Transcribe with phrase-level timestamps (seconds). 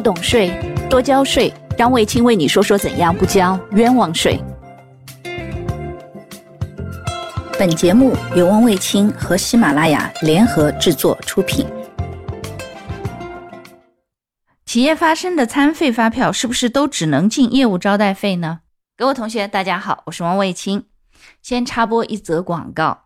[0.00, 0.50] 不懂税，
[0.88, 1.52] 多交税。
[1.76, 4.42] 张卫清为你说说怎样不交冤枉税。
[7.58, 11.66] 本节目由汪卫青和喜马拉雅联合制作出品。
[14.64, 18.60] 企业发生的餐费发票是不是都只能进业务招待费呢？
[18.96, 20.86] 各位同学，大家好，我是汪卫青。
[21.42, 23.02] 先插播一则广告：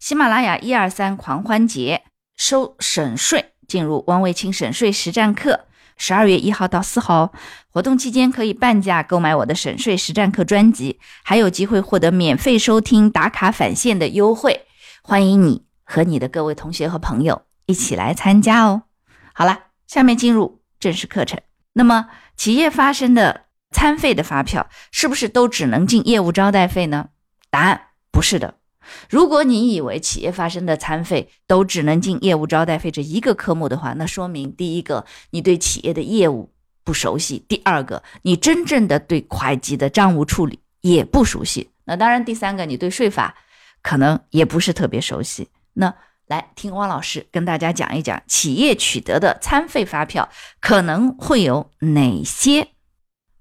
[0.00, 2.02] 喜马拉雅一二三狂欢节
[2.36, 3.50] 收省税。
[3.68, 5.60] 进入汪卫清省税实战课，
[6.04, 7.32] 十二月一号到四号
[7.70, 14.62] 活动期间可以半价购买我的省税实战课专辑，还有机会获得免费收听打卡返现的优惠。
[15.00, 18.82] 欢迎你和你的各位同学和朋友一起来参加哦。
[19.32, 21.38] 好了，下面进入正式课程。
[21.74, 27.10] 那么，企业发生的餐费的发票是不是都只能进业务招待费呢？
[27.48, 27.80] 答案
[28.10, 28.54] 不是的。
[29.08, 36.50] 如果你以为企业发生的餐费都只能进业务招待费这一个科目的话，那说明第一个你对企业的业务
[36.84, 41.70] 不熟悉，第二个你真正的对会计的账务处理也不熟悉。
[41.84, 43.34] 那当然，第三个你对税法
[43.82, 45.48] 可能也不是特别熟悉。
[45.74, 45.94] 那
[46.26, 50.28] 来听汪老师跟大家讲一讲企业取得的餐费发票
[50.60, 52.68] 可能会有哪些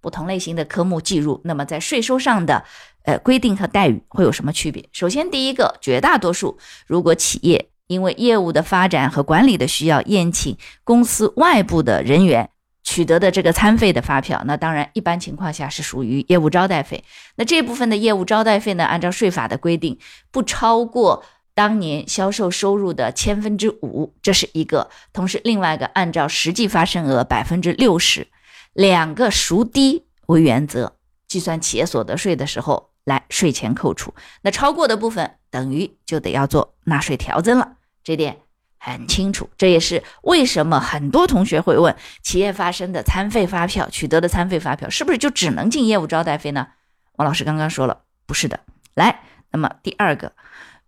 [0.00, 2.64] 不同类型的科目计入，那么在税收上的。
[3.08, 4.86] 呃，规定和待遇会有什么区别？
[4.92, 12.50] 首先，第一个，绝大多数如果企业因为业务的发展和管理的需要，宴请公司外部的人员
[12.84, 17.02] 取得的这个餐费的发票，那当然一般情况下是属于业务招待费。
[17.36, 19.98] 那这部分的业务招待费呢，按照税法的规定，
[20.30, 24.90] 不超过当年销售收入的千分之五，这是一个。
[25.14, 28.26] 同时，另外一个按照实际发生额百分之六十，
[28.74, 30.92] 两个孰低为原则，
[31.26, 32.87] 计算企业所得税的时候。
[33.08, 38.36] 来税前扣除，那超过的部分等于就得要做纳税调增了，这点
[38.78, 39.48] 很清楚。
[39.56, 46.68] 这也是为什么很多同学会问：企业发生的餐费发票取得的餐费发票，是不是就只能进业务招待费呢？
[47.16, 48.60] 王老师刚刚说了，不是的。
[48.92, 49.22] 来，
[49.52, 50.34] 那么第二个，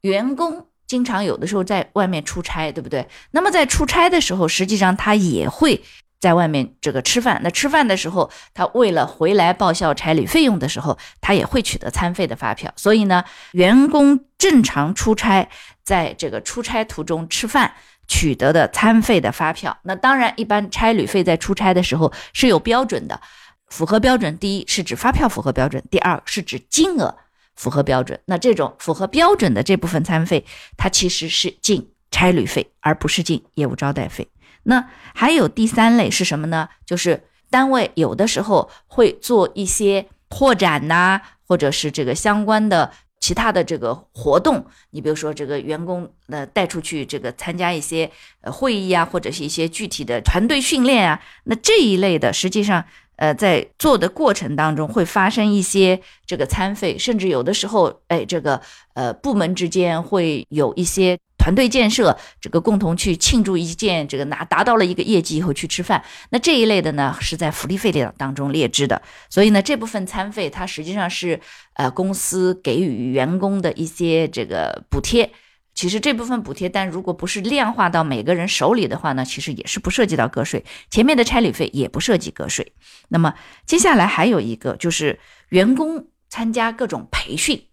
[0.00, 3.06] 员工经常有的时候在外面出差，对不对？
[3.30, 5.84] 那么在出差的时候，实际上他也会。
[6.20, 12.72] 在外面这个吃饭，那吃饭的时候，他为了回来报销差旅费用的时候，他也会取得餐费的发票。
[12.76, 15.48] 所以呢，员工正常出差，
[15.84, 17.72] 在这个出差途中吃饭
[18.08, 23.20] 取得的餐费的发票，那当然一般差旅费在出差的时候是有标准的，
[23.68, 24.36] 符合标准。
[24.38, 27.16] 第一是指发票符合标准，第二是指金额
[27.54, 28.18] 符合标准。
[28.24, 30.44] 那这种符合标准的这部分餐费，
[30.76, 34.26] 它其实是进差旅费，而不是进业务招待费。
[34.64, 36.68] 那还有第三类是什么呢？
[36.84, 44.66] 就是单位有的时候会做一些拓展呐，或者是这个相关的其他的这个活动。
[44.90, 48.10] 你比如说这个员工呃带出去这个参加一些
[48.42, 51.20] 呃会议啊，或者是一些具体的团队训练啊。
[51.44, 52.84] 那这一类的实际上
[53.16, 58.60] 呃在做的过程当中会发生一些这个餐费，甚至有的时候哎这个
[58.92, 61.18] 呃部门之间会有一些。
[61.48, 69.00] 团队建设，这个共同去庆祝一件这个拿达到了一个业绩以后去吃饭，那这一类的呢是在福利费列当中列支的，
[69.30, 71.40] 所以呢这部分餐费它实际上是
[71.72, 75.30] 呃公司给予员工的一些这个补贴。
[75.72, 80.62] 其实这部分补贴，但如果不是量化到每个人手里的话呢，其实也是不涉及到个税。
[80.90, 82.74] 前面的差旅费也不涉及个税。
[83.08, 83.32] 那么
[83.64, 87.67] 接下来还有一个就是员工参加各种培训。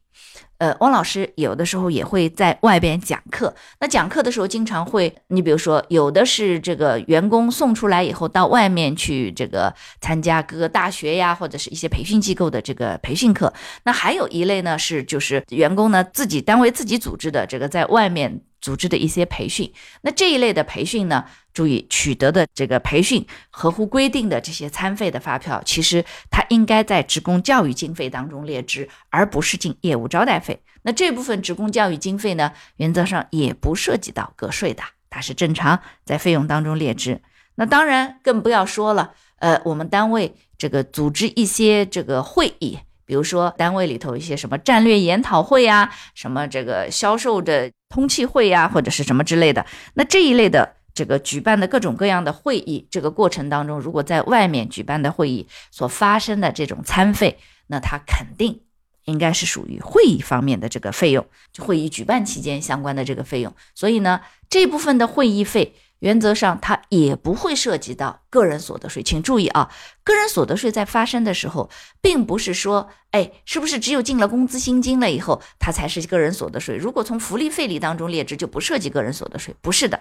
[0.57, 3.53] 呃，汪老师有的时候也会在外边讲课。
[3.79, 13.53] 那讲课的时候，经常会，你比如说，有的是这个员工送出来以后，到外面去这个参加各个大学呀，或者是一些培训机构的这个培训课。
[13.83, 18.41] 那还有一类呢，是就是员工呢自己单位自己组织的这个在外面。
[18.65, 19.71] 组织的一些培训，
[20.01, 30.59] 那这一类的培训呢，注意取得的这个培训合乎规定的这些餐费的发票，其实它应该在职工教育经费当中列支，而不是进业务招待费。
[30.81, 37.21] 那这部分职工教育经费呢，原则上也不涉及到个税的，它是正常在费用当中列支。
[37.57, 42.79] 那当然更不要说了，呃，我们单位这个组织一些这个会议。
[43.05, 57.37] 比如说单位里头一些什么战略研讨会呀，什么这个销售的通气会呀，或者是什么之类的，那这一类的这个举办的各种各样的会议，这个过程当中，如果在外面举办的会议所发生的这种餐费，
[57.67, 58.61] 那它肯定
[59.05, 63.53] 应该是属于会议方面的这个费用，就会议举办期间相关的这个费用。
[63.73, 65.75] 所以呢，这部分的会议费。
[66.05, 69.01] 原则上，它也不会涉及到个人所得税。
[69.01, 69.71] 请注意啊，
[70.03, 71.67] 个人所得税在发生的时候，
[71.99, 76.75] 并不是说，哎，是不是只有进了工资薪金了以后，它才是个人所得税？
[76.75, 79.99] 如果从福利费里当中列支，就不涉及个人所得税，不是的。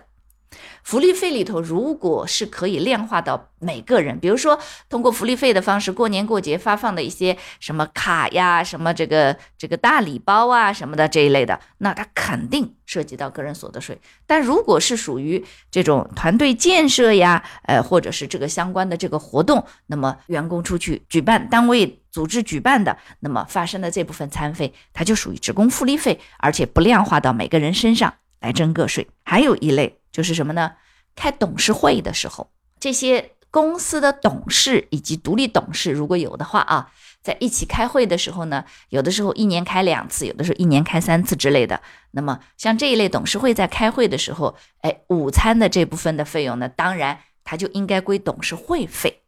[0.83, 4.59] 福利费里头，如果是可以量化到每个人，比如说
[4.89, 13.99] 通过福利费的方式，过年过节发放的一些什么卡呀、什么这个这个大礼包啊什么的这一类的，那它肯定涉及到个人所得税。
[14.27, 29.09] 但如果是属于这种团队建设呀，呃，或者是这个相关的这个活动，那么员工出去举办、单位组织举办的，那么发生的这部分餐费，它就属于职工福利费，而且不量化到每个人身上来征个税。
[29.25, 29.99] 还有一类。
[30.15, 30.75] 就是什么呢？
[31.17, 41.81] 开董事会的时候，这些公司的董事以及独立董事，如果有的话啊，在一起开会的时候呢，有的时候一年开两次，有的时候一年开三次之类的。
[42.13, 49.23] 那么像这一类董事会在开会的时候，哎，午餐的这部分的费用呢，当然它就应该归董事会费，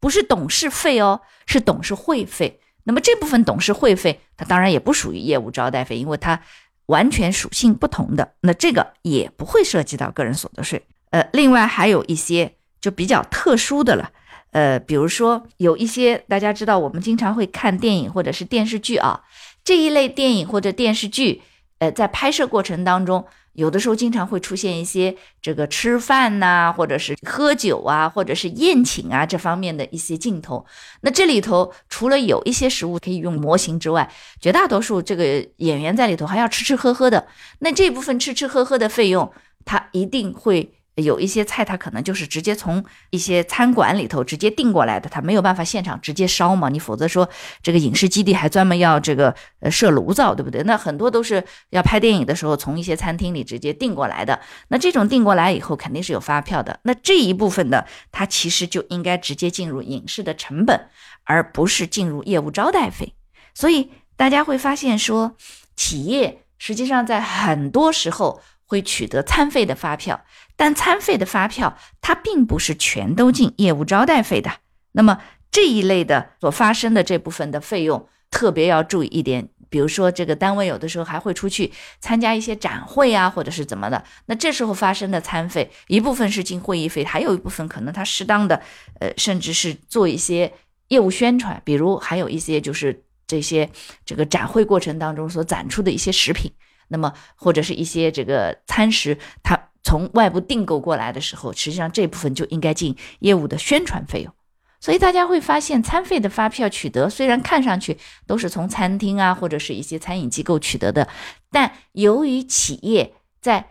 [0.00, 2.58] 不是董事费哦，是董事会费。
[2.84, 6.40] 那么这部分董事会费，它当然也不属于业务招待费，因为它。
[6.86, 10.82] 完全属性不同的，那这个也不会涉及到个人所得税。
[11.10, 14.10] 呃，另外还有一些就比较特殊的了，
[14.50, 19.22] 呃，比如说有一些大家知道，我们经常会看电影或者是电视剧啊，
[19.64, 21.42] 这一类电影或者电视剧，
[21.78, 23.24] 呃，在拍摄过程当中。
[23.54, 30.64] 有的时候经常会出现一些这个吃饭呐，或者是喝酒啊，或者是宴请啊这方面的一些镜头。
[31.02, 34.10] 那这里头除了有一些食物可以用模型之外，
[34.40, 37.26] 绝大多数这个演员在里头还要吃吃喝喝的。
[37.58, 39.32] 那这部分吃吃喝喝的费用，
[39.64, 40.74] 他一定会。
[40.96, 46.68] 有一些菜，它可能就是直接从一些餐馆里头直接订过来的，它没有办法现场直接烧嘛。
[46.68, 47.26] 你否则说
[47.62, 50.62] 这个影视基地还专门要这个呃设炉灶，对不对？
[50.64, 54.38] 那很多都是要拍电影的时候从一些餐厅里直接订过来的。
[54.68, 56.78] 那这种订过来以后肯定是有发票的。
[56.82, 60.88] 那这一部分的，它其实就应该直接进入影视的成本，
[61.24, 63.14] 而不是进入业务招待费。
[63.54, 65.36] 所以大家会发现说，
[65.74, 68.42] 企业实际上在很多时候。
[68.64, 70.24] 会取得餐费的发票，
[70.62, 74.48] 但餐费的发票它并不是全都进业务招待费的。
[74.92, 75.18] 那么
[75.50, 79.48] 这一类的所发生的这部分的费用，特别要注意一点。
[79.68, 84.04] 比如说，这个单位有的时候还会出去参加一些展会啊，或者是怎么的。
[84.26, 88.62] 那这时候发生的餐费，一部分是进会议费，还有一部分可能他适当的，
[89.00, 90.52] 呃，甚至是做一些
[90.90, 91.60] 业务宣传。
[91.64, 93.68] 比如还有一些就是这些
[94.06, 96.52] 这个展会过程当中所展出的一些食品。
[96.86, 99.58] 那么或者是一些这个餐食，它
[99.92, 104.32] 从外部订购过来的时候，实际上这部分就应该进业务的宣传费用。
[104.80, 111.06] 所以大家会发现，餐费的发票取得虽然看上去都是从餐厅啊或者是一些餐饮机构取得的，
[111.50, 113.12] 但由于企业
[113.42, 113.68] 在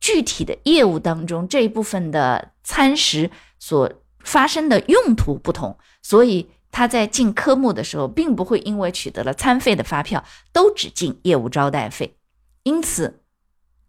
[0.00, 3.30] 具体的业务当中这一部分的餐食
[3.60, 3.88] 所
[4.18, 12.16] 发生的用途不同，所以他在进科目的时候，并不会因为取得了餐费的发票都只进业务招待费。
[12.64, 13.20] 因此，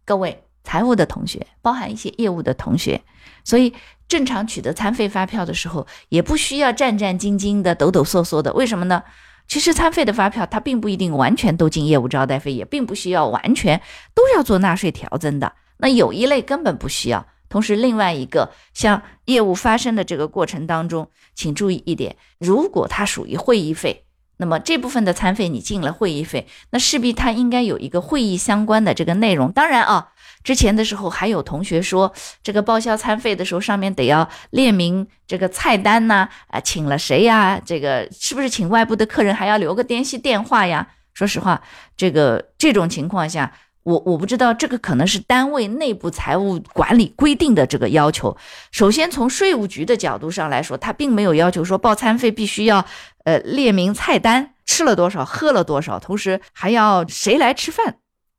[0.05, 3.01] 各位财务的同学，包含一些业务的同学，
[3.43, 3.73] 所以
[4.07, 8.53] 正常取得餐费发票的时候，也不需要战战兢兢的、抖抖嗦嗦的。
[8.53, 9.03] 为什么呢？
[9.45, 13.81] 其实餐费的发票，它并不一定完全都进业务招待费，也并不需要完全
[14.15, 15.53] 都要做纳税调增的。
[15.77, 17.27] 那有一类根本不需要。
[17.49, 24.02] 同时，另外一个像业务发生的这个过程当中，请注意一点：如果它属于会议费。
[24.37, 29.51] 那么这部分的餐费你进了会议费，那势必它应该有一个会议相关的这个内容。
[29.51, 30.09] 当然啊，
[30.43, 37.61] 之前的时候还有同学说，这个报销餐费的时候上面得要列明这个菜单呐，啊，请了谁呀？
[37.63, 40.87] 这个是不是请外部的客人还要留个联系电话呀？
[41.13, 41.61] 说实话，
[41.95, 43.53] 这个这种情况下。
[43.83, 48.35] 我我不知道这个可能是单位内部财务管理规定的这个要求。
[48.71, 52.85] 首先从税务局的角度上来说，他并没有要求说报餐费必须要
[53.25, 57.97] 呃列明菜单吃了多少喝了多少，同时还要谁来吃饭，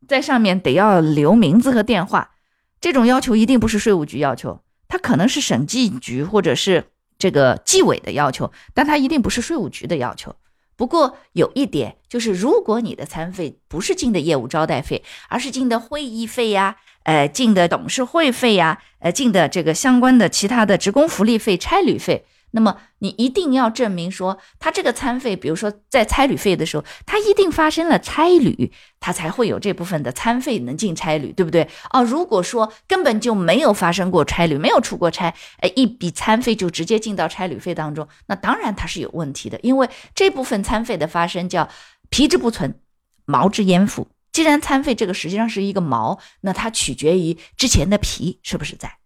[0.09, 2.31] 在上面得要留名字和电话。
[2.81, 6.85] 这种要求一定不是税务局要求，它可能是审计局或者是
[7.19, 10.35] 这个纪委的要求，但它一定不是税务局的要求。
[10.77, 22.25] 不过有一点就是，如果你的餐费不是进的业务招待费，而是进的会议费呀，呃，进的董事会费呀，呃，进的这个相关的其他的职工福利费、差旅费。
[22.57, 31.69] 那么你一定要证明说，他这个餐费，比如说在差旅费的时候，他一定发生了差旅，他才会有这部分的餐费能进差旅，对不对？
[31.91, 41.69] 哦，如果说根本就没有发生过差旅，没有出过差，哎，一笔餐费就直接进到差旅费当中，那当然它是有问题的，因为这部分餐费的发生叫
[42.09, 42.79] 皮之不存，
[43.25, 44.07] 毛之焉附。
[44.31, 48.99] 既然餐费这个实际上是一个毛，那它取决于之前的皮是不是在。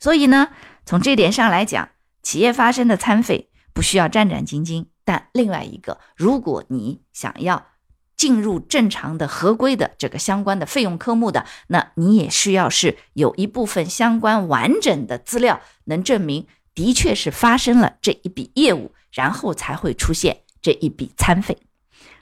[0.00, 0.48] 所以呢，
[0.86, 1.90] 从这点上来讲。
[2.26, 7.68] 企业发生的餐费不需要战战兢兢，但另外一个，如果你想要
[8.16, 21.56] 进入正常的合规的这个相关的费用科目的，那你也需要是有一部分相关完整的资料，能证明的确是发生了这一笔业务，然后才会出现这一笔餐费。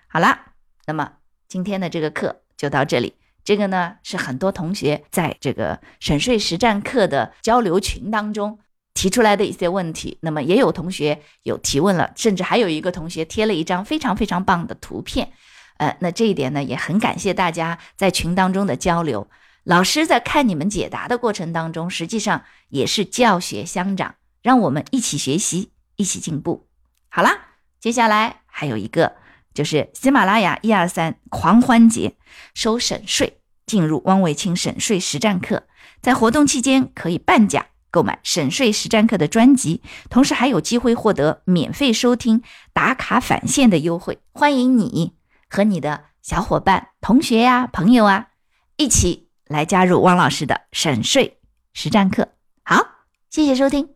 [0.06, 0.52] 好啦，
[0.84, 1.12] 那么
[1.48, 3.14] 今天的这个课就到这里。
[3.42, 8.58] 这个呢是很多同学在这个省税实战课的交流群当中
[9.04, 10.16] 提出来的一些问题。
[10.22, 15.30] 那么也有同学有提问了，甚至还有一个同学贴了一张非常非常棒的图片。
[15.76, 19.28] 呃，那这一点呢，也很感谢大家在群当中的交流。
[19.64, 26.66] 老师在看你们解答的过程当中，实际上也是教学相长，让我们一起学习，一起进步。
[27.10, 27.36] 好啦，
[27.78, 29.16] 接下来还有一个，
[29.52, 32.14] 就是喜马拉雅一二三狂欢节
[32.54, 35.64] 收省税，进入汪卫清省税实战课，
[36.00, 45.12] 在活动期间可以半价购买省税实战课的专辑，同时还有机会获得免费收听打卡返现的优惠，欢迎你。
[45.48, 48.30] 和你的小伙伴、同学呀、朋友啊，
[48.76, 51.38] 一起来加入汪老师的省税
[51.72, 52.30] 实战课。
[52.64, 52.84] 好，
[53.30, 53.93] 谢谢收听。